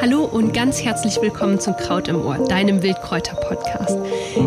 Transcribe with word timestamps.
Hallo 0.00 0.24
und 0.24 0.54
ganz 0.54 0.82
herzlich 0.82 1.20
willkommen 1.20 1.60
zum 1.60 1.76
Kraut 1.76 2.08
im 2.08 2.24
Ohr, 2.24 2.38
deinem 2.48 2.82
Wildkräuter-Podcast. 2.82 3.98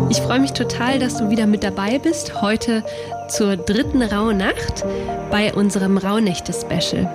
Ich 0.08 0.16
freue 0.16 0.40
mich 0.40 0.54
total, 0.54 0.98
dass 0.98 1.18
du 1.18 1.30
wieder 1.30 1.46
mit 1.46 1.62
dabei 1.62 2.00
bist. 2.00 2.42
Heute 2.42 2.82
zur 3.28 3.56
dritten 3.56 4.02
Rauhnacht 4.02 4.84
bei 5.30 5.54
unserem 5.54 5.96
Rauhnächte-Special. 5.96 7.08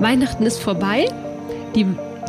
Weihnachten 0.00 0.42
ist 0.44 0.58
vorbei. 0.58 1.06
Die 1.76 1.86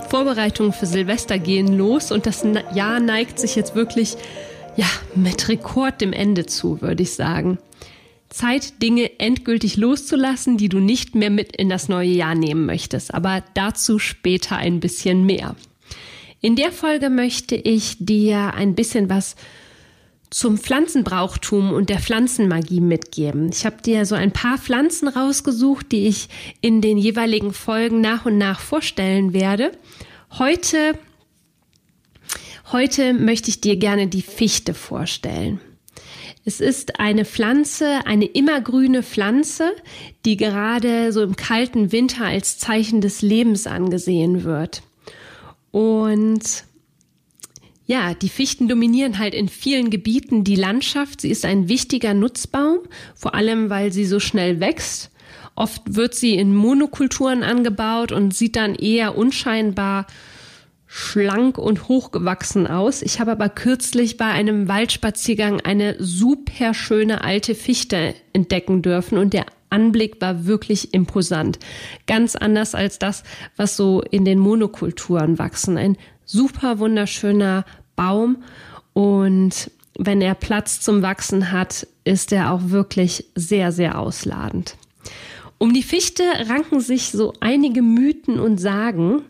Vorbereitungen 0.08 0.72
für 0.72 0.86
Silvester 0.86 1.40
gehen 1.40 1.76
los 1.80 2.12
und 2.12 2.28
das 2.28 2.46
Jahr 2.76 3.00
neigt 3.00 3.40
sich 3.40 3.56
jetzt 3.56 3.74
wirklich 3.74 4.18
ja, 4.76 4.88
mit 5.16 5.50
Rekord 5.50 6.02
dem 6.02 6.14
Ende 6.14 6.46
zu, 6.46 6.82
würde 6.82 7.04
ich 7.04 7.14
sagen. 7.14 7.58
Zeit, 8.30 8.82
Dinge 8.82 9.20
endgültig 9.20 9.76
loszulassen, 9.76 10.58
die 10.58 10.70
du 10.70 10.80
nicht 10.80 11.16
mehr 11.16 11.30
mit 11.30 11.56
in 11.56 11.70
das 11.70 11.90
neue 11.90 12.12
Jahr 12.12 12.36
nehmen 12.36 12.66
möchtest. 12.66 13.14
Aber 13.14 13.44
dazu 13.54 14.00
später 14.00 14.58
ein 14.58 14.80
bisschen 14.80 15.26
mehr. 15.26 15.56
In 16.40 16.56
der 16.56 16.72
Folge 16.72 17.10
möchte 17.10 17.56
ich 17.56 17.98
dir 18.00 18.54
ein 18.54 18.74
bisschen 18.74 19.10
was 19.10 19.36
zum 20.32 20.58
Pflanzenbrauchtum 20.58 21.74
und 21.74 21.90
der 21.90 22.00
Pflanzenmagie 22.00 22.80
mitgeben. 22.80 23.50
Ich 23.52 23.66
habe 23.66 23.82
dir 23.82 24.06
so 24.06 24.16
ein 24.16 24.32
paar 24.32 24.58
Pflanzen 24.58 25.10
rausgesucht, 25.10 25.92
die 25.92 26.08
ich 26.08 26.30
in 26.62 26.80
den 26.80 26.98
jeweiligen 26.98 27.52
Folgen 27.52 28.00
nach 28.00 28.26
und 28.26 28.38
nach 28.38 28.62
vorstellen 28.62 29.34
werde. 29.34 29.74
Heute, 30.40 30.98
heute 32.72 33.14
möchte 33.14 33.50
ich 33.50 33.62
dir 33.62 33.76
gerne 33.76 34.08
die 34.08 34.22
Fichte 34.22 34.74
vorstellen. 34.74 35.60
Es 36.44 36.60
ist 36.60 37.00
eine 37.00 37.26
Pflanze, 37.26 38.06
eine 38.06 38.26
immergrüne 38.26 39.04
Pflanze, 39.04 39.72
die 40.26 40.38
gerade 40.38 41.12
so 41.12 41.22
im 41.22 41.36
kalten 41.36 41.92
Winter 41.92 42.26
als 42.26 42.58
Zeichen 42.58 43.00
des 43.00 43.22
Lebens 43.22 43.68
angesehen 43.68 44.44
wird. 44.44 44.82
Und 45.70 46.66
ja, 47.86 48.14
die 48.14 48.30
Fichten 48.30 48.68
dominieren 48.68 49.20
halt 49.20 49.36
in 49.36 49.50
vielen 49.50 49.90
Gebieten 49.90 50.44
die 50.44 50.56
Landschaft. 50.56 51.22
Sie 51.22 51.30
ist 51.30 51.46
ein 51.46 51.68
wichtiger 51.68 52.14
Nutzbaum, 52.14 52.80
vor 53.16 53.36
allem 53.36 53.70
weil 53.70 53.92
sie 53.92 54.06
so 54.06 54.20
schnell 54.20 54.60
wächst. 54.60 55.12
Oft 55.56 55.96
wird 55.96 56.16
sie 56.16 56.36
in 56.36 56.56
Monokulturen 56.56 57.44
angebaut 57.44 58.12
und 58.12 58.34
sieht 58.34 58.56
dann 58.56 58.74
eher 58.76 59.18
unscheinbar 59.18 60.08
schlank 60.94 61.58
und 61.58 61.88
hochgewachsen 61.88 62.68
aus. 62.68 63.02
Ich 63.02 63.22
habe 63.22 63.32
aber 63.32 63.48
kürzlich 63.48 64.18
bei 64.18 64.26
einem 64.26 64.68
Waldspaziergang 64.68 65.62
eine 65.62 65.96
super 66.00 66.74
schöne 66.74 67.24
alte 67.24 67.56
Fichte 67.56 68.14
entdecken 68.34 68.82
dürfen 68.82 69.18
und 69.18 69.32
der 69.32 69.46
Anblick 69.70 70.20
war 70.20 70.46
wirklich 70.46 70.94
imposant. 70.94 71.60
Ganz 72.08 72.36
anders 72.36 72.76
als 72.76 73.00
das, 73.00 73.24
was 73.56 73.78
so 73.78 74.02
in 74.02 74.26
den 74.26 74.38
Monokulturen 74.38 75.40
wachsen. 75.40 75.78
Ein 75.78 75.96
super 76.26 76.80
wunderschöner 76.80 77.64
Baum 77.96 78.44
und 78.92 79.72
wenn 79.98 80.20
er 80.20 80.36
Platz 80.36 80.82
zum 80.82 81.02
Wachsen 81.04 81.54
hat, 81.54 81.88
ist 82.04 82.34
er 82.34 82.52
auch 82.52 82.64
wirklich 82.66 83.28
sehr, 83.36 83.72
sehr 83.72 83.98
ausladend. 83.98 84.76
Um 85.62 85.76
die 85.76 85.84
Fichte 85.84 86.24
ranken 86.50 86.80
sich 86.80 87.12
so 87.12 87.34
einige 87.40 87.84
Mythen 87.84 88.40
und 88.40 88.58
Sagen. 88.58 89.22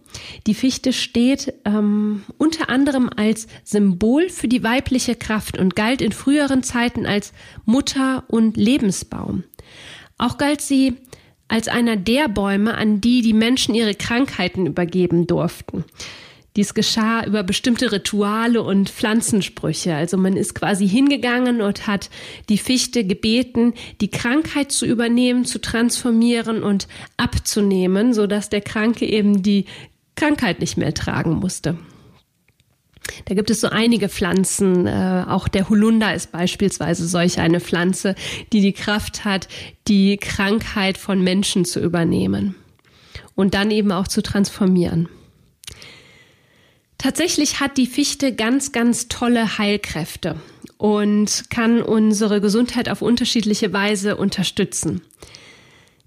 Die 0.47 0.53
Fichte 0.53 0.93
steht 0.93 1.53
ähm, 1.65 2.23
unter 2.37 2.69
anderem 2.69 3.09
als 3.13 3.47
Symbol 3.65 4.29
für 4.29 4.47
die 4.47 4.63
weibliche 4.63 5.15
Kraft 5.15 5.59
und 5.59 5.75
galt 5.75 6.01
in 6.01 6.13
früheren 6.13 6.63
Zeiten 6.63 7.05
als 7.05 7.33
Mutter 7.65 8.23
und 8.29 8.55
Lebensbaum. 8.55 9.43
Auch 10.17 10.37
galt 10.37 10.61
sie 10.61 10.93
als 11.49 11.67
einer 11.67 11.97
der 11.97 12.29
Bäume, 12.29 12.75
an 12.75 13.01
die 13.01 13.21
die 13.21 13.33
Menschen 13.33 13.75
ihre 13.75 13.93
Krankheiten 13.93 14.67
übergeben 14.67 15.27
durften. 15.27 15.83
Dies 16.57 16.73
geschah 16.73 17.25
über 17.25 17.43
bestimmte 17.43 17.93
Rituale 17.93 18.61
und 18.61 18.89
Pflanzensprüche. 18.89 19.95
Also 19.95 20.17
man 20.17 20.35
ist 20.35 20.53
quasi 20.53 20.87
hingegangen 20.87 21.61
und 21.61 21.87
hat 21.87 22.09
die 22.49 22.57
Fichte 22.57 23.05
gebeten, 23.05 23.73
die 24.01 24.11
Krankheit 24.11 24.71
zu 24.71 24.85
übernehmen, 24.85 25.45
zu 25.45 25.61
transformieren 25.61 26.61
und 26.61 26.89
abzunehmen, 27.15 28.13
so 28.13 28.27
dass 28.27 28.49
der 28.49 28.61
Kranke 28.61 29.05
eben 29.05 29.43
die 29.43 29.65
Krankheit 30.15 30.59
nicht 30.59 30.77
mehr 30.77 30.93
tragen 30.93 31.35
musste. 31.35 31.77
Da 33.25 33.33
gibt 33.33 33.49
es 33.49 33.61
so 33.61 33.69
einige 33.69 34.09
Pflanzen, 34.09 34.87
äh, 34.87 35.25
auch 35.27 35.47
der 35.47 35.69
Holunder 35.69 36.13
ist 36.13 36.31
beispielsweise 36.31 37.07
solch 37.07 37.39
eine 37.39 37.59
Pflanze, 37.59 38.15
die 38.53 38.61
die 38.61 38.73
Kraft 38.73 39.25
hat, 39.25 39.47
die 39.87 40.17
Krankheit 40.17 40.97
von 40.97 41.23
Menschen 41.23 41.65
zu 41.65 41.79
übernehmen 41.79 42.55
und 43.35 43.53
dann 43.53 43.71
eben 43.71 43.91
auch 43.91 44.07
zu 44.07 44.21
transformieren. 44.21 45.09
Tatsächlich 47.01 47.59
hat 47.59 47.77
die 47.77 47.87
Fichte 47.87 48.31
ganz, 48.31 48.71
ganz 48.73 49.07
tolle 49.07 49.57
Heilkräfte 49.57 50.35
und 50.77 51.45
kann 51.49 51.81
unsere 51.81 52.41
Gesundheit 52.41 52.89
auf 52.89 53.01
unterschiedliche 53.01 53.73
Weise 53.73 54.17
unterstützen. 54.17 55.01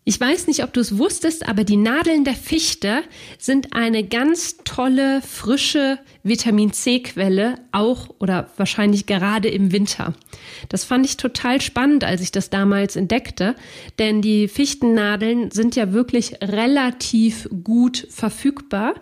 Ich 0.04 0.20
weiß 0.20 0.46
nicht, 0.46 0.62
ob 0.62 0.72
du 0.72 0.78
es 0.78 0.96
wusstest, 0.96 1.48
aber 1.48 1.64
die 1.64 1.78
Nadeln 1.78 2.22
der 2.22 2.36
Fichte 2.36 3.02
sind 3.38 3.74
eine 3.74 4.04
ganz 4.04 4.58
tolle, 4.58 5.20
frische 5.20 5.98
Vitamin 6.22 6.72
C-Quelle, 6.72 7.56
auch 7.72 8.10
oder 8.20 8.48
wahrscheinlich 8.56 9.06
gerade 9.06 9.48
im 9.48 9.72
Winter. 9.72 10.14
Das 10.68 10.84
fand 10.84 11.06
ich 11.06 11.16
total 11.16 11.60
spannend, 11.60 12.04
als 12.04 12.20
ich 12.20 12.30
das 12.30 12.50
damals 12.50 12.94
entdeckte, 12.94 13.56
denn 13.98 14.22
die 14.22 14.46
Fichtennadeln 14.46 15.50
sind 15.50 15.74
ja 15.74 15.92
wirklich 15.92 16.36
relativ 16.40 17.48
gut 17.64 18.06
verfügbar 18.10 18.94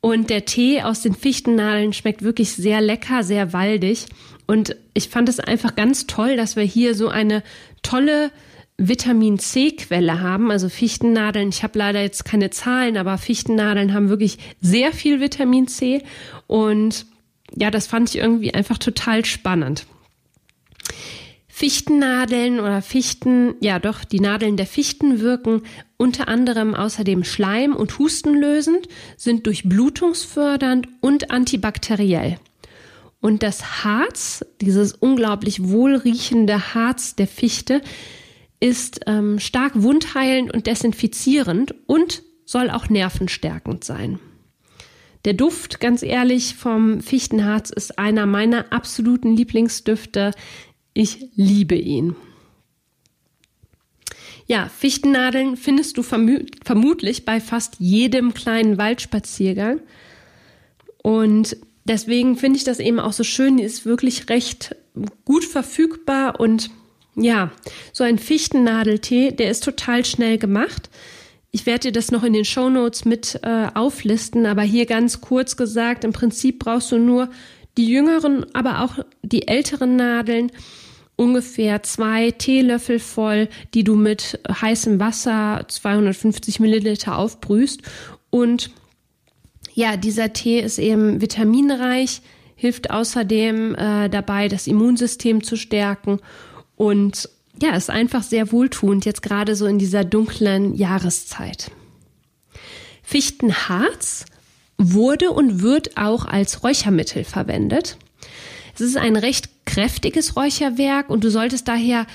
und 0.00 0.30
der 0.30 0.44
Tee 0.46 0.82
aus 0.82 1.02
den 1.02 1.14
Fichtennadeln 1.14 1.92
schmeckt 1.92 2.22
wirklich 2.22 2.52
sehr 2.52 2.80
lecker, 2.80 3.22
sehr 3.22 3.52
waldig. 3.52 4.06
Und 4.46 4.76
ich 4.94 5.08
fand 5.08 5.28
es 5.28 5.40
einfach 5.40 5.76
ganz 5.76 6.06
toll, 6.06 6.36
dass 6.36 6.56
wir 6.56 6.64
hier 6.64 6.94
so 6.94 7.08
eine 7.08 7.42
tolle 7.82 8.30
Vitamin 8.78 9.38
C-Quelle 9.38 10.20
haben. 10.20 10.50
Also 10.50 10.70
Fichtennadeln, 10.70 11.50
ich 11.50 11.62
habe 11.62 11.78
leider 11.78 12.00
jetzt 12.00 12.24
keine 12.24 12.50
Zahlen, 12.50 12.96
aber 12.96 13.18
Fichtennadeln 13.18 13.92
haben 13.92 14.08
wirklich 14.08 14.38
sehr 14.60 14.92
viel 14.92 15.20
Vitamin 15.20 15.68
C. 15.68 16.02
Und 16.46 17.04
ja, 17.54 17.70
das 17.70 17.86
fand 17.86 18.08
ich 18.08 18.16
irgendwie 18.16 18.54
einfach 18.54 18.78
total 18.78 19.24
spannend. 19.26 19.86
Fichtennadeln 21.60 22.58
oder 22.58 22.80
Fichten, 22.80 23.54
ja 23.60 23.78
doch, 23.78 24.02
die 24.04 24.18
Nadeln 24.18 24.56
der 24.56 24.64
Fichten 24.64 25.20
wirken 25.20 25.60
unter 25.98 26.26
anderem 26.26 26.74
außerdem 26.74 27.22
schleim- 27.22 27.76
und 27.76 27.98
hustenlösend, 27.98 28.88
sind 29.18 29.46
durchblutungsfördernd 29.46 30.88
und 31.02 31.30
antibakteriell. 31.30 32.38
Und 33.20 33.42
das 33.42 33.84
Harz, 33.84 34.42
dieses 34.62 34.94
unglaublich 34.94 35.68
wohlriechende 35.68 36.72
Harz 36.72 37.14
der 37.14 37.26
Fichte, 37.26 37.82
ist 38.58 39.00
ähm, 39.06 39.38
stark 39.38 39.72
wundheilend 39.74 40.54
und 40.54 40.66
desinfizierend 40.66 41.74
und 41.86 42.22
soll 42.46 42.70
auch 42.70 42.88
nervenstärkend 42.88 43.84
sein. 43.84 44.18
Der 45.26 45.34
Duft, 45.34 45.80
ganz 45.80 46.02
ehrlich, 46.02 46.54
vom 46.54 47.02
Fichtenharz 47.02 47.68
ist 47.68 47.98
einer 47.98 48.24
meiner 48.24 48.72
absoluten 48.72 49.36
Lieblingsdüfte. 49.36 50.30
Ich 50.94 51.28
liebe 51.36 51.74
ihn. 51.74 52.16
Ja, 54.46 54.68
Fichtennadeln 54.68 55.56
findest 55.56 55.96
du 55.96 56.02
vermutlich 56.02 57.24
bei 57.24 57.40
fast 57.40 57.76
jedem 57.78 58.34
kleinen 58.34 58.78
Waldspaziergang. 58.78 59.80
Und 61.02 61.56
deswegen 61.84 62.36
finde 62.36 62.58
ich 62.58 62.64
das 62.64 62.80
eben 62.80 62.98
auch 62.98 63.12
so 63.12 63.22
schön. 63.22 63.58
Die 63.58 63.62
ist 63.62 63.86
wirklich 63.86 64.28
recht 64.28 64.74
gut 65.24 65.44
verfügbar 65.44 66.40
und 66.40 66.70
ja, 67.14 67.52
so 67.92 68.04
ein 68.04 68.18
Fichtennadeltee, 68.18 69.30
der 69.32 69.50
ist 69.50 69.64
total 69.64 70.04
schnell 70.04 70.38
gemacht. 70.38 70.90
Ich 71.52 71.66
werde 71.66 71.88
dir 71.88 71.92
das 71.92 72.10
noch 72.10 72.22
in 72.22 72.32
den 72.32 72.44
Show 72.44 72.70
Notes 72.70 73.04
mit 73.04 73.40
äh, 73.42 73.68
auflisten, 73.74 74.46
aber 74.46 74.62
hier 74.62 74.86
ganz 74.86 75.20
kurz 75.20 75.56
gesagt, 75.56 76.04
im 76.04 76.12
Prinzip 76.12 76.60
brauchst 76.60 76.92
du 76.92 76.98
nur 76.98 77.28
die 77.76 77.86
jüngeren, 77.86 78.46
aber 78.54 78.82
auch 78.82 78.98
die 79.22 79.48
älteren 79.48 79.96
Nadeln 79.96 80.50
ungefähr 81.16 81.82
zwei 81.82 82.30
Teelöffel 82.30 82.98
voll, 82.98 83.48
die 83.74 83.84
du 83.84 83.94
mit 83.94 84.40
heißem 84.48 84.98
Wasser 84.98 85.64
250 85.68 86.60
Milliliter 86.60 87.18
aufbrühst. 87.18 87.82
Und 88.30 88.70
ja, 89.74 89.96
dieser 89.96 90.32
Tee 90.32 90.60
ist 90.60 90.78
eben 90.78 91.20
vitaminreich, 91.20 92.22
hilft 92.56 92.90
außerdem 92.90 93.74
äh, 93.74 94.08
dabei, 94.08 94.48
das 94.48 94.66
Immunsystem 94.66 95.42
zu 95.42 95.56
stärken 95.56 96.20
und 96.76 97.28
ja, 97.62 97.76
ist 97.76 97.90
einfach 97.90 98.22
sehr 98.22 98.52
wohltuend, 98.52 99.04
jetzt 99.04 99.22
gerade 99.22 99.54
so 99.54 99.66
in 99.66 99.78
dieser 99.78 100.04
dunklen 100.04 100.74
Jahreszeit. 100.74 101.70
Fichtenharz 103.02 104.24
wurde 104.80 105.30
und 105.30 105.62
wird 105.62 105.96
auch 105.96 106.24
als 106.24 106.64
Räuchermittel 106.64 107.24
verwendet. 107.24 107.98
Es 108.74 108.80
ist 108.80 108.96
ein 108.96 109.16
recht 109.16 109.50
kräftiges 109.66 110.36
Räucherwerk 110.36 111.10
und 111.10 111.22
du 111.22 111.30
solltest 111.30 111.68
daher 111.68 112.06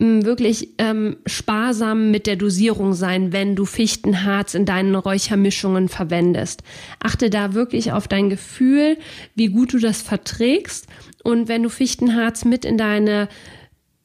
wirklich 0.00 0.70
ähm, 0.78 1.18
sparsam 1.26 2.10
mit 2.10 2.26
der 2.26 2.36
Dosierung 2.36 2.94
sein, 2.94 3.34
wenn 3.34 3.54
du 3.54 3.66
Fichtenharz 3.66 4.54
in 4.54 4.64
deinen 4.64 4.94
Räuchermischungen 4.94 5.90
verwendest. 5.90 6.62
Achte 7.00 7.28
da 7.28 7.52
wirklich 7.52 7.92
auf 7.92 8.08
dein 8.08 8.30
Gefühl, 8.30 8.96
wie 9.34 9.48
gut 9.48 9.74
du 9.74 9.78
das 9.78 10.00
verträgst. 10.00 10.86
Und 11.22 11.48
wenn 11.48 11.62
du 11.62 11.68
Fichtenharz 11.68 12.46
mit 12.46 12.64
in 12.64 12.78
deine 12.78 13.28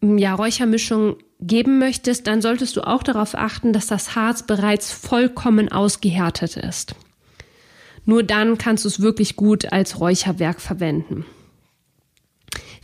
ja, 0.02 0.36
Räuchermischung 0.36 1.16
geben 1.40 1.80
möchtest, 1.80 2.28
dann 2.28 2.42
solltest 2.42 2.76
du 2.76 2.82
auch 2.82 3.04
darauf 3.04 3.34
achten, 3.34 3.72
dass 3.72 3.88
das 3.88 4.16
Harz 4.16 4.44
bereits 4.44 4.92
vollkommen 4.92 5.72
ausgehärtet 5.72 6.58
ist. 6.58 6.96
Nur 8.06 8.24
dann 8.24 8.58
kannst 8.58 8.86
du 8.86 8.88
es 8.88 9.02
wirklich 9.02 9.36
gut 9.36 9.72
als 9.72 10.00
Räucherwerk 10.00 10.62
verwenden. 10.62 11.26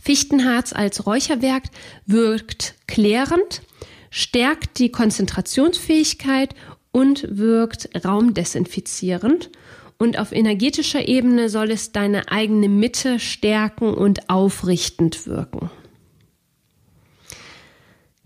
Fichtenharz 0.00 0.72
als 0.72 1.06
Räucherwerk 1.06 1.64
wirkt 2.06 2.74
klärend, 2.88 3.62
stärkt 4.10 4.80
die 4.80 4.90
Konzentrationsfähigkeit 4.90 6.54
und 6.90 7.24
wirkt 7.30 7.88
raumdesinfizierend. 8.04 9.50
Und 9.98 10.18
auf 10.18 10.32
energetischer 10.32 11.06
Ebene 11.06 11.48
soll 11.48 11.70
es 11.70 11.92
deine 11.92 12.28
eigene 12.32 12.68
Mitte 12.68 13.20
stärken 13.20 13.94
und 13.94 14.28
aufrichtend 14.28 15.28
wirken. 15.28 15.70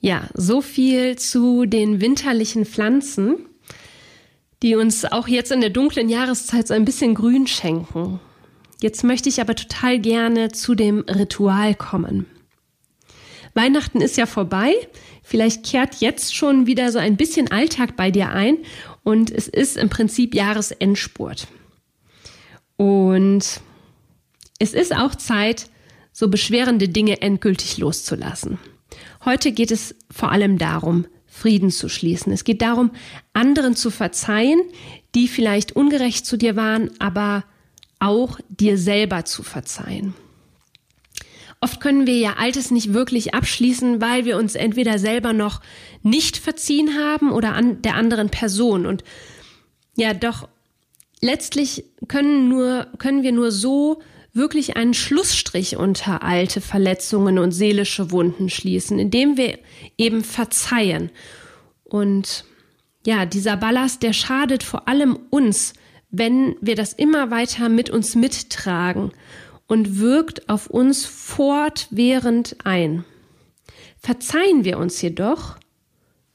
Ja, 0.01 0.29
so 0.33 0.63
viel 0.63 1.17
zu 1.17 1.67
den 1.67 2.01
winterlichen 2.01 2.65
Pflanzen, 2.65 3.37
die 4.63 4.75
uns 4.75 5.05
auch 5.05 5.29
jetzt 5.29 5.53
in 5.53 5.61
der 5.61 5.71
dunklen 5.71 6.09
Jahreszeit 6.09 6.67
so 6.67 6.75
ein 6.75 6.85
bisschen 6.85 7.15
Grün 7.15 7.47
schenken. 7.47 8.21
Jetzt 8.81 9.05
möchte 9.05 9.29
ich 9.29 9.41
aber 9.41 9.55
total 9.55 9.99
gerne 9.99 10.51
zu 10.53 10.75
dem 10.75 11.01
Ritual 11.01 11.75
kommen. 11.75 12.27
Weihnachten 13.55 14.01
ist 14.03 14.17
ja 14.19 14.27
vorbei. 14.27 14.75
Vielleicht 15.23 15.65
kehrt 15.65 15.97
jetzt 15.97 16.35
schon 16.35 16.67
wieder 16.67 16.93
so 16.93 16.99
ein 16.99 17.17
bisschen 17.17 17.51
Alltag 17.51 17.97
bei 17.97 18.11
dir 18.11 18.29
ein 18.29 18.59
und 19.03 19.31
es 19.31 19.49
ist 19.49 19.77
im 19.77 19.89
Prinzip 19.89 20.35
Jahresendspurt. 20.35 21.49
Und 22.77 23.61
es 24.59 24.75
ist 24.75 24.95
auch 24.95 25.15
Zeit, 25.15 25.71
so 26.13 26.29
beschwerende 26.29 26.89
Dinge 26.89 27.23
endgültig 27.23 27.79
loszulassen. 27.79 28.59
Heute 29.25 29.53
geht 29.53 29.71
es 29.71 29.95
vor 30.11 30.33
allem 30.33 30.59
darum, 30.59 31.07
Frieden 31.37 31.71
zu 31.71 31.89
schließen. 31.89 32.33
Es 32.33 32.45
geht 32.45 32.63
darum, 32.63 32.91
anderen 33.35 33.77
zu 33.77 33.91
verzeihen, 33.91 34.61
die 35.15 35.29
vielleicht 35.29 35.77
ungerecht 35.77 36.25
zu 36.25 36.39
dir 36.39 36.57
waren, 36.57 36.91
aber 36.99 37.45
auch 37.99 38.41
dir 38.49 38.79
selber 38.79 39.27
zu 39.27 39.43
verzeihen. 39.43 40.15
Oft 41.61 41.81
können 41.81 42.07
wir 42.07 42.17
ja 42.19 42.35
Altes 42.39 42.71
nicht 42.71 42.95
wirklich 42.95 43.35
abschließen, 43.35 44.01
weil 44.01 44.25
wir 44.25 44.39
uns 44.39 44.55
entweder 44.55 44.99
selber 44.99 45.33
noch 45.33 45.61
nicht 46.03 46.39
verziehen 46.39 46.97
haben 46.99 47.33
oder 47.33 47.53
an 47.53 47.83
der 47.83 47.95
anderen 47.95 48.31
Person. 48.31 48.87
Und 48.87 49.05
ja, 49.97 50.15
doch 50.15 50.49
letztlich 51.21 51.85
können 52.09 52.49
nur, 52.49 52.87
können 52.99 53.23
wir 53.23 53.33
nur 53.33 53.53
so 53.53 54.01
wirklich 54.37 54.77
einen 54.77 54.95
Schlussstrich 54.95 55.77
unter 55.77 56.23
alte 56.23 56.61
Verletzungen 56.61 57.39
und 57.39 57.53
seelische 57.53 58.11
Wunden 58.11 58.49
schließen, 58.51 58.99
indem 58.99 59.37
wir 59.37 59.59
eben 59.99 60.23
verzeihen. 60.23 61.11
Und 61.85 62.45
ja, 63.07 63.25
dieser 63.25 63.57
Ballast, 63.57 64.03
der 64.03 64.13
schadet 64.13 64.63
vor 64.63 64.89
allem 64.89 65.19
uns, 65.31 65.75
wenn 66.11 66.57
wir 66.61 66.75
das 66.75 66.93
immer 66.93 67.31
weiter 67.31 67.69
mit 67.69 67.91
uns 67.91 68.15
mittragen 68.15 69.13
und 69.67 69.99
wirkt 69.99 70.49
auf 70.49 70.69
uns 70.69 71.05
fortwährend 71.05 72.57
ein. 72.65 73.05
Verzeihen 73.99 74.65
wir 74.65 74.79
uns 74.79 75.01
jedoch 75.03 75.57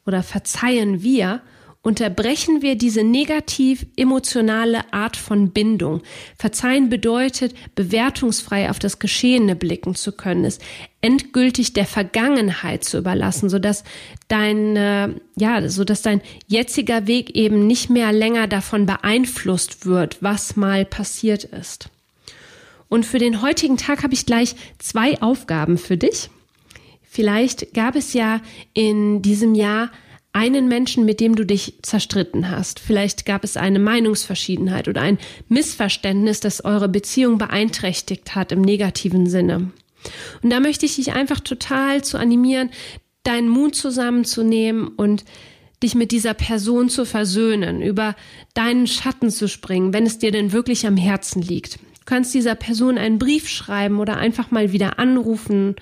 oder 0.06 0.24
verzeihen 0.24 1.04
wir, 1.04 1.42
unterbrechen 1.84 2.62
wir 2.62 2.76
diese 2.76 3.04
negativ 3.04 3.88
emotionale 3.96 4.94
Art 4.94 5.18
von 5.18 5.50
Bindung. 5.50 6.02
Verzeihen 6.38 6.90
bedeutet, 6.90 7.56
bewertungsfrei 7.74 8.70
auf 8.70 8.78
das 8.78 9.00
Geschehene 9.00 9.56
blicken 9.56 9.96
zu 9.96 10.12
können, 10.12 10.46
es 10.46 10.60
endgültig 11.02 11.74
der 11.74 11.86
Vergangenheit 11.86 12.84
zu 12.84 13.00
überlassen, 13.00 13.50
sodass 13.50 13.84
dein, 14.28 15.20
ja, 15.36 15.70
sodass 15.70 16.04
dein 16.04 16.22
jetziger 16.46 17.08
Weg 17.08 17.32
eben 17.32 17.66
nicht 17.66 17.90
mehr 17.90 18.12
länger 18.12 18.48
davon 18.48 18.86
beeinflusst 18.86 19.86
wird, 19.86 20.22
was 20.22 20.56
mal 20.56 20.86
passiert 20.86 21.46
ist. 21.46 21.90
Und 22.90 23.06
für 23.06 23.20
den 23.20 23.42
heutigen 23.42 23.78
Tag 23.78 24.04
habe 24.04 24.14
ich 24.14 24.26
gleich 24.26 24.54
zwei 24.78 25.20
Aufgaben 25.22 25.78
für 25.78 25.98
dich. 25.98 26.30
Vielleicht 27.02 27.74
gab 27.74 27.96
es 27.96 28.14
ja 28.14 28.42
in 28.74 29.22
diesem 29.22 29.56
Jahr 29.56 29.90
einen 30.34 30.68
Menschen, 30.68 31.06
mit 31.06 31.20
dem 31.20 31.36
du 31.36 31.46
dich 31.46 31.76
zerstritten 31.82 32.50
hast. 32.50 32.80
Vielleicht 32.80 33.26
gab 33.26 33.44
es 33.44 33.58
eine 33.58 33.80
Meinungsverschiedenheit 33.80 34.88
oder 34.88 35.02
ein 35.02 35.18
Missverständnis, 35.50 36.40
das 36.40 36.64
eure 36.64 36.88
Beziehung 36.88 37.38
beeinträchtigt 37.38 38.34
hat 38.36 38.52
im 38.52 38.62
negativen 38.62 39.28
Sinne. 39.28 39.72
Und 40.42 40.50
da 40.50 40.60
möchte 40.60 40.86
ich 40.86 40.96
dich 40.96 41.14
einfach 41.14 41.42
total 41.42 42.04
zu 42.04 42.18
animieren, 42.18 42.70
deinen 43.24 43.50
Mut 43.50 43.76
zusammenzunehmen 43.76 44.88
und 44.88 45.26
dich 45.84 45.96
mit 45.96 46.12
dieser 46.12 46.34
Person 46.34 46.90
zu 46.90 47.06
versöhnen, 47.06 47.82
über 47.82 48.16
deinen 48.54 48.88
Schatten 48.88 49.30
zu 49.30 49.48
springen, 49.48 49.94
wenn 49.94 50.06
es 50.06 50.20
dir 50.20 50.32
denn 50.32 50.52
wirklich 50.52 50.88
am 50.88 50.98
Herzen 50.98 51.42
liegt. 51.42 51.76
Du 51.76 52.06
kannst 52.06 52.34
dieser 52.34 52.56
Person 52.56 52.98
einen 52.98 53.20
Brief 53.20 53.48
schreiben 53.48 54.00
oder 54.00 54.18
einfach 54.18 54.52
mal 54.52 54.72
wieder 54.72 55.00
anrufen, 55.00 55.76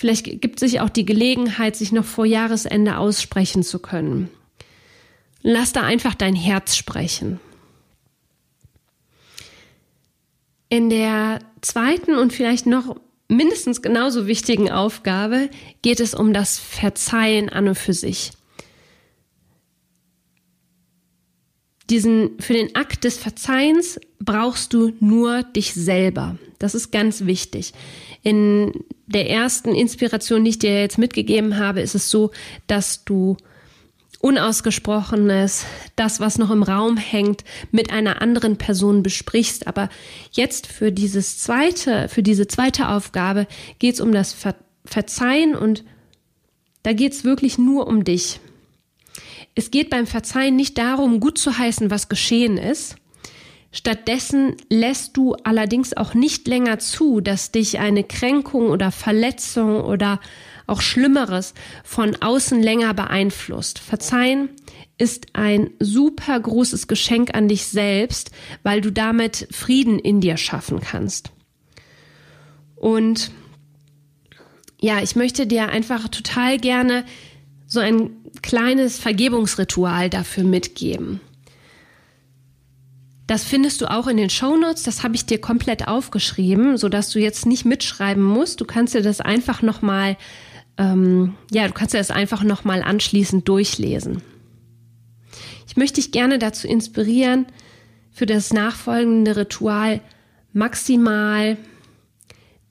Vielleicht 0.00 0.40
gibt 0.40 0.58
sich 0.60 0.80
auch 0.80 0.88
die 0.88 1.04
Gelegenheit, 1.04 1.76
sich 1.76 1.92
noch 1.92 2.06
vor 2.06 2.24
Jahresende 2.24 2.96
aussprechen 2.96 3.62
zu 3.62 3.80
können. 3.80 4.30
Lass 5.42 5.74
da 5.74 5.82
einfach 5.82 6.14
dein 6.14 6.34
Herz 6.34 6.74
sprechen. 6.74 7.38
In 10.70 10.88
der 10.88 11.40
zweiten 11.60 12.14
und 12.14 12.32
vielleicht 12.32 12.64
noch 12.64 12.96
mindestens 13.28 13.82
genauso 13.82 14.26
wichtigen 14.26 14.70
Aufgabe 14.70 15.50
geht 15.82 16.00
es 16.00 16.14
um 16.14 16.32
das 16.32 16.58
Verzeihen 16.58 17.50
an 17.50 17.68
und 17.68 17.74
für 17.76 17.92
sich. 17.92 18.30
Diesen, 21.90 22.40
für 22.40 22.54
den 22.54 22.74
Akt 22.74 23.04
des 23.04 23.18
Verzeihens 23.18 24.00
brauchst 24.18 24.72
du 24.72 24.94
nur 25.00 25.42
dich 25.42 25.74
selber. 25.74 26.38
Das 26.58 26.74
ist 26.74 26.90
ganz 26.90 27.26
wichtig. 27.26 27.74
In 28.22 28.72
der 29.10 29.28
ersten 29.28 29.74
Inspiration, 29.74 30.44
die 30.44 30.50
ich 30.50 30.58
dir 30.58 30.80
jetzt 30.80 30.98
mitgegeben 30.98 31.58
habe, 31.58 31.80
ist 31.80 31.94
es 31.94 32.10
so, 32.10 32.30
dass 32.66 33.04
du 33.04 33.36
Unausgesprochenes, 34.20 35.64
das, 35.96 36.20
was 36.20 36.36
noch 36.36 36.50
im 36.50 36.62
Raum 36.62 36.96
hängt, 36.98 37.42
mit 37.70 37.90
einer 37.90 38.20
anderen 38.20 38.56
Person 38.58 39.02
besprichst. 39.02 39.66
Aber 39.66 39.88
jetzt 40.30 40.66
für 40.66 40.92
dieses 40.92 41.38
zweite, 41.38 42.08
für 42.08 42.22
diese 42.22 42.46
zweite 42.46 42.90
Aufgabe 42.90 43.46
geht 43.78 43.94
es 43.94 44.00
um 44.00 44.12
das 44.12 44.32
Ver 44.32 44.54
Verzeihen 44.84 45.54
und 45.54 45.84
da 46.82 46.94
geht 46.94 47.12
es 47.12 47.22
wirklich 47.22 47.58
nur 47.58 47.86
um 47.86 48.02
dich. 48.02 48.40
Es 49.54 49.70
geht 49.70 49.90
beim 49.90 50.06
Verzeihen 50.06 50.56
nicht 50.56 50.78
darum, 50.78 51.20
gut 51.20 51.36
zu 51.36 51.58
heißen, 51.58 51.90
was 51.90 52.08
geschehen 52.08 52.56
ist, 52.56 52.96
Stattdessen 53.72 54.56
lässt 54.68 55.16
du 55.16 55.34
allerdings 55.44 55.96
auch 55.96 56.14
nicht 56.14 56.48
länger 56.48 56.80
zu, 56.80 57.20
dass 57.20 57.52
dich 57.52 57.78
eine 57.78 58.02
Kränkung 58.02 58.68
oder 58.68 58.90
Verletzung 58.90 59.80
oder 59.82 60.18
auch 60.66 60.80
Schlimmeres 60.80 61.54
von 61.84 62.16
außen 62.20 62.60
länger 62.60 62.94
beeinflusst. 62.94 63.78
Verzeihen 63.78 64.48
ist 64.98 65.28
ein 65.34 65.70
super 65.78 66.38
großes 66.38 66.88
Geschenk 66.88 67.34
an 67.34 67.48
dich 67.48 67.66
selbst, 67.66 68.32
weil 68.64 68.80
du 68.80 68.90
damit 68.90 69.46
Frieden 69.52 69.98
in 69.98 70.20
dir 70.20 70.36
schaffen 70.36 70.80
kannst. 70.80 71.30
Und 72.74 73.30
ja, 74.80 75.00
ich 75.00 75.14
möchte 75.14 75.46
dir 75.46 75.68
einfach 75.68 76.08
total 76.08 76.58
gerne 76.58 77.04
so 77.66 77.78
ein 77.78 78.10
kleines 78.42 78.98
Vergebungsritual 78.98 80.10
dafür 80.10 80.44
mitgeben. 80.44 81.20
Das 83.30 83.44
findest 83.44 83.80
du 83.80 83.88
auch 83.88 84.08
in 84.08 84.16
den 84.16 84.28
Shownotes. 84.28 84.82
Das 84.82 85.04
habe 85.04 85.14
ich 85.14 85.24
dir 85.24 85.40
komplett 85.40 85.86
aufgeschrieben, 85.86 86.76
sodass 86.76 87.10
du 87.10 87.20
jetzt 87.20 87.46
nicht 87.46 87.64
mitschreiben 87.64 88.24
musst. 88.24 88.60
Du 88.60 88.64
kannst 88.64 88.92
dir 88.92 89.02
das 89.02 89.20
einfach 89.20 89.62
nochmal, 89.62 90.16
ähm, 90.76 91.34
ja, 91.52 91.68
du 91.68 91.72
kannst 91.72 91.94
dir 91.94 91.98
das 91.98 92.10
einfach 92.10 92.42
nochmal 92.42 92.82
anschließend 92.82 93.48
durchlesen. 93.48 94.20
Ich 95.68 95.76
möchte 95.76 96.00
dich 96.00 96.10
gerne 96.10 96.40
dazu 96.40 96.66
inspirieren, 96.66 97.46
für 98.10 98.26
das 98.26 98.52
nachfolgende 98.52 99.36
Ritual 99.36 100.00
maximal 100.52 101.56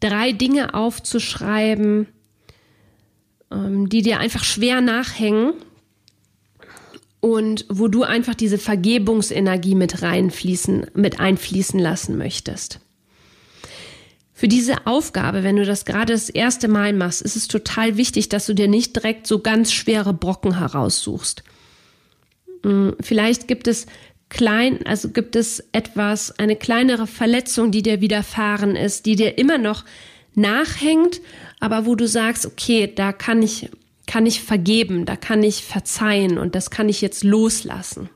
drei 0.02 0.34
Dinge 0.34 0.74
aufzuschreiben, 0.74 2.08
ähm, 3.50 3.88
die 3.88 4.02
dir 4.02 4.20
einfach 4.20 4.44
schwer 4.44 4.82
nachhängen 4.82 5.54
und 7.20 7.66
wo 7.70 7.88
du 7.88 8.04
einfach 8.04 8.36
diese 8.36 8.58
Vergebungsenergie 8.58 9.76
mit 9.76 10.02
reinfließen, 10.02 10.88
mit 10.94 11.20
einfließen 11.20 11.80
lassen 11.80 12.18
möchtest. 12.18 12.80
Für 14.34 14.48
diese 14.48 14.88
Aufgabe, 14.88 15.44
wenn 15.44 15.58
du 15.58 15.66
das 15.66 15.84
gerade 15.84 16.14
das 16.14 16.30
erste 16.30 16.70
Mal 16.70 16.94
machst, 16.94 17.22
ist 17.22 17.36
es 17.36 17.50
total 17.50 17.98
wichtig, 17.98 18.30
dass 18.30 18.46
du 18.46 18.54
dir 18.54 18.70
nicht 18.70 18.96
direkt 18.96 19.28
so 19.28 19.40
ganz 19.40 19.74
schwere 19.74 20.14
Brocken 20.14 20.58
heraussuchst. 20.58 21.44
Hm, 22.64 22.96
vielleicht 23.02 23.50
gibt 23.50 23.68
es 23.68 23.86
klein, 24.30 24.86
also 24.86 25.10
gibt 25.10 25.36
es 25.36 25.64
etwas, 25.74 26.40
eine 26.40 26.56
kleinere 26.56 27.06
Verletzung, 27.06 27.72
die 27.72 27.82
dir 27.82 28.00
widerfahren 28.00 28.78
ist, 28.78 29.06
die 29.06 29.18
dir 29.18 29.38
immer 29.38 29.58
noch 29.58 29.84
nachhängt, 30.36 31.20
aber 31.60 31.86
wo 31.86 31.96
du 31.96 32.08
sagst, 32.08 32.46
okay, 32.46 32.92
da 32.94 33.12
kann 33.12 33.42
ich, 33.42 33.70
kann 34.10 34.26
ich 34.26 34.42
vergeben, 34.42 35.06
da 35.06 35.16
kann 35.16 35.44
ich 35.44 35.64
verzeihen 35.64 36.40
und 36.40 36.56
das 36.56 36.72
kann 36.72 36.90
ich 36.90 37.00
jetzt 37.00 37.24
loslassen. 37.24 38.10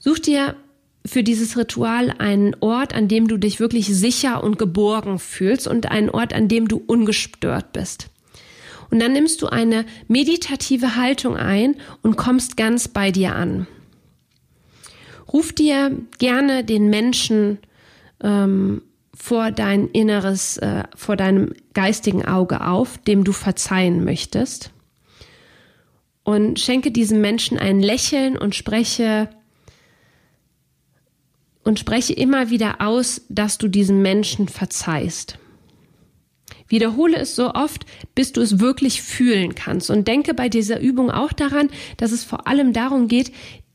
Such 0.00 0.18
dir 0.18 0.56
für 1.06 1.22
dieses 1.22 1.56
Ritual 1.56 2.12
einen 2.18 2.56
Ort, 2.58 2.92
an 2.92 3.06
dem 3.06 3.28
du 3.28 3.36
dich 3.36 3.60
wirklich 3.60 3.86
sicher 3.86 4.42
und 4.42 4.58
geborgen 4.58 5.20
fühlst 5.20 5.68
und 5.68 5.88
einen 5.88 6.10
Ort, 6.10 6.32
an 6.34 6.48
dem 6.48 6.66
du 6.66 6.82
ungestört 6.84 7.72
bist. 7.72 8.10
Und 8.90 9.00
dann 9.00 9.12
nimmst 9.12 9.40
du 9.40 9.46
eine 9.46 9.86
meditative 10.08 10.96
Haltung 10.96 11.36
ein 11.36 11.76
und 12.02 12.16
kommst 12.16 12.56
ganz 12.56 12.88
bei 12.88 13.12
dir 13.12 13.36
an. 13.36 13.68
Ruf 15.32 15.52
dir 15.52 15.96
gerne 16.18 16.64
den 16.64 16.90
Menschen 16.90 17.58
ähm, 18.20 18.82
vor 19.22 19.52
dein 19.52 19.86
inneres, 19.86 20.56
äh, 20.56 20.82
vor 20.96 21.14
deinem 21.14 21.54
geistigen 21.74 22.24
Auge 22.24 22.66
auf, 22.66 22.98
dem 22.98 23.22
du 23.22 23.30
verzeihen 23.30 24.02
möchtest. 24.02 24.72
Und 26.24 26.58
schenke 26.58 26.90
diesem 26.90 27.20
Menschen 27.20 27.56
ein 27.56 27.78
Lächeln 27.78 28.36
und 28.36 28.56
spreche 28.56 29.28
und 31.62 31.78
spreche 31.78 32.14
immer 32.14 32.50
wieder 32.50 32.80
aus, 32.80 33.22
dass 33.28 33.58
du 33.58 33.68
diesen 33.68 34.02
Menschen 34.02 34.48
verzeihst. 34.48 35.38
Wiederhole 36.66 37.16
es 37.16 37.36
so 37.36 37.54
oft, 37.54 37.86
bis 38.16 38.32
du 38.32 38.40
es 38.40 38.58
wirklich 38.58 39.02
fühlen 39.02 39.54
kannst 39.54 39.88
und 39.88 40.08
denke 40.08 40.34
bei 40.34 40.48
dieser 40.48 40.80
Übung 40.80 41.12
auch 41.12 41.32
daran, 41.32 41.70
dass 41.96 42.10
es 42.10 42.24
vor 42.24 42.48
allem 42.48 42.72
darum 42.72 43.06
geht, 43.06 43.30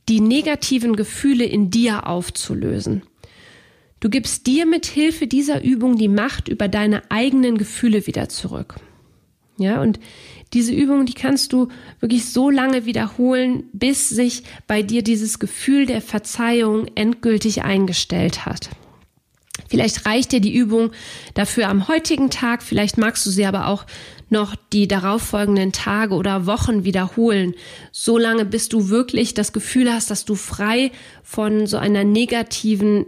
die 0.09 0.19
negativen 0.19 0.97
Gefühle 0.97 1.45
in 1.45 1.71
dir 1.71 2.05
aufzulösen. 2.05 3.03
Du 3.99 4.09
gibst 4.09 4.45
dir 4.45 4.65
mit 4.65 4.85
Hilfe 4.85 5.27
dieser 5.27 5.63
Übung 5.63 5.97
die 5.97 6.07
Macht 6.07 6.47
über 6.47 6.67
deine 6.67 7.09
eigenen 7.09 7.57
Gefühle 7.57 8.05
wieder 8.05 8.29
zurück. 8.29 8.75
Ja, 9.57 9.81
und 9.81 9.99
diese 10.53 10.71
Übung, 10.71 11.05
die 11.05 11.13
kannst 11.13 11.51
du 11.51 11.69
wirklich 11.99 12.25
so 12.25 12.49
lange 12.49 12.85
wiederholen, 12.85 13.63
bis 13.73 14.07
sich 14.07 14.43
bei 14.67 14.83
dir 14.83 15.01
dieses 15.01 15.39
Gefühl 15.39 15.87
der 15.87 16.01
Verzeihung 16.01 16.87
endgültig 16.93 17.63
eingestellt 17.63 18.45
hat. 18.45 18.69
Vielleicht 19.67 20.05
reicht 20.05 20.31
dir 20.31 20.39
die 20.39 20.55
Übung 20.55 20.91
dafür 21.33 21.67
am 21.67 21.87
heutigen 21.87 22.29
Tag, 22.29 22.61
vielleicht 22.61 22.97
magst 22.97 23.25
du 23.25 23.31
sie 23.31 23.45
aber 23.45 23.67
auch 23.67 23.85
noch 24.29 24.55
die 24.71 24.87
darauffolgenden 24.87 25.71
Tage 25.71 26.13
oder 26.13 26.45
Wochen 26.45 26.83
wiederholen, 26.83 27.53
so 27.91 28.17
lange 28.17 28.45
bis 28.45 28.69
du 28.69 28.89
wirklich 28.89 29.33
das 29.33 29.53
Gefühl 29.53 29.91
hast, 29.91 30.11
dass 30.11 30.23
du 30.23 30.35
frei 30.35 30.91
von 31.23 31.65
so 31.65 31.77
einer 31.77 32.03
negativen 32.03 33.07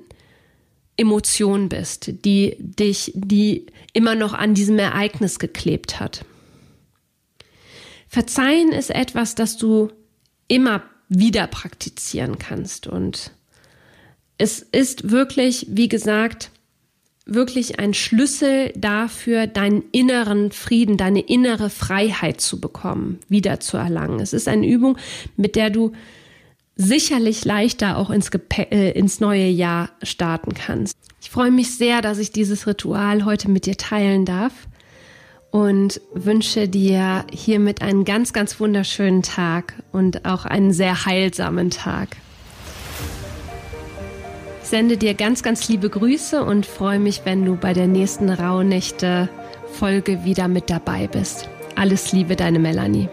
Emotion 1.00 1.70
bist, 1.70 2.12
die 2.25 2.56
dich, 2.60 3.12
die 3.15 3.65
immer 3.94 4.15
noch 4.15 4.34
an 4.34 4.53
diesem 4.53 4.77
Ereignis 4.77 5.39
geklebt 5.39 6.00
hat. 6.00 6.25
Verzeihen 8.08 8.72
ist 8.72 8.89
etwas, 8.89 9.36
das 9.36 9.58
du 9.58 9.91
immer 10.48 10.84
wieder 11.08 11.48
praktizieren 11.48 12.38
kannst. 12.38 12.88
Und 12.88 13.32
es 14.38 14.60
ist 14.60 15.10
wirklich, 15.12 15.68
wie 15.70 15.88
gesagt, 15.88 16.51
wirklich 17.25 17.79
ein 17.79 17.94
Schlüssel 17.94 18.74
dafür, 18.75 19.48
deinen 19.48 19.84
inneren 19.91 20.51
Frieden, 20.51 20.98
deine 20.98 21.22
innere 21.22 21.70
Freiheit 21.70 22.41
zu 22.41 22.60
bekommen, 22.60 23.20
wieder 23.29 23.60
zu 23.60 23.77
erlangen. 23.77 24.20
Es 24.20 24.34
ist 24.34 24.48
eine 24.48 24.68
Übung, 24.68 24.98
mit 25.38 25.56
der 25.56 25.70
du 25.70 25.94
sicherlich 26.79 27.43
leichter 27.43 27.98
auch 27.98 28.09
ins, 28.09 28.31
Gepäck, 28.31 28.71
äh, 28.71 28.91
ins 28.91 29.19
neue 29.19 29.48
Jahr 29.48 29.89
starten 30.01 30.53
kannst. 30.53 30.98
Ich 31.21 31.29
freue 31.29 31.51
mich 31.51 31.75
sehr, 31.75 32.01
dass 32.01 32.17
ich 32.17 32.31
dieses 32.31 32.67
Ritual 32.67 33.25
heute 33.25 33.51
mit 33.51 33.65
dir 33.65 33.75
teilen 33.75 34.24
darf 34.24 34.53
und 35.51 36.00
wünsche 36.13 36.69
dir 36.69 37.25
hiermit 37.31 37.81
einen 37.81 38.05
ganz, 38.05 38.31
ganz 38.31 38.62
wunderschönen 38.62 39.24
Tag 39.24 39.74
und 39.91 40.25
auch 40.25 40.45
einen 40.45 40.71
sehr 40.71 41.05
heilsamen 41.05 41.69
Tag. 41.69 42.15
Ich 44.63 44.69
sende 44.69 44.95
dir 44.95 45.15
ganz, 45.15 45.43
ganz 45.43 45.67
liebe 45.67 45.89
Grüße 45.89 46.45
und 46.45 46.65
freue 46.65 47.00
mich, 47.00 47.21
wenn 47.25 47.43
du 47.43 47.57
bei 47.57 47.74
der 47.74 47.88
nächsten 47.88 48.29
Rauhnächte 48.29 49.27
Folge 49.74 50.24
wieder 50.24 50.48
mit 50.48 50.69
dabei 50.69 51.07
bist. 51.07 51.50
Alles 51.75 52.13
Liebe, 52.13 52.38
deine 52.38 52.59
Melanie. 52.59 53.09